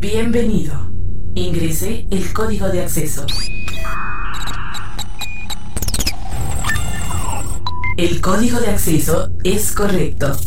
[0.00, 0.92] Bienvenido.
[1.34, 3.26] Ingrese el código de acceso.
[7.96, 10.38] El código de acceso es correcto.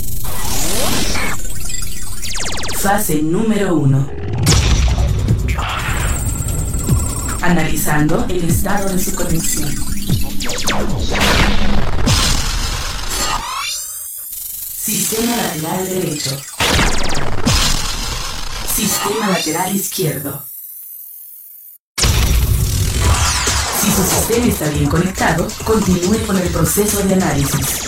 [2.78, 4.10] Fase número 1.
[7.42, 9.70] Analizando el estado de su conexión.
[14.78, 16.51] Sistema lateral derecho.
[18.81, 20.44] Sistema lateral izquierdo.
[23.80, 27.80] Si su sistema está bien conectado, continúe con el proceso de análisis.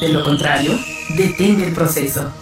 [0.00, 0.76] De lo contrario,
[1.10, 2.32] detenga el proceso.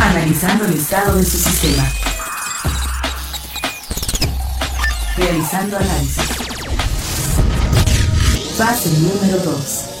[0.00, 1.88] Analizando el estado de su sistema.
[5.16, 6.24] Realizando análisis.
[8.56, 9.91] Fase número 2.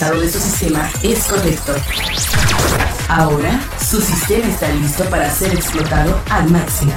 [0.00, 1.74] Estado de su sistema es correcto.
[3.08, 6.92] Ahora, su sistema está listo para ser explotado al máximo.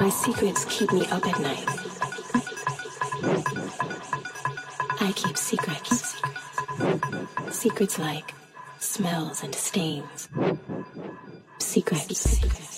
[0.00, 1.68] My secrets keep me up at night.
[5.00, 6.16] I keep secrets.
[7.50, 8.34] Secrets like
[8.78, 10.28] smells and stains.
[11.58, 12.75] Secrets.